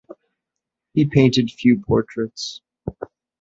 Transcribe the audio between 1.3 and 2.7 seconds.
few portraits.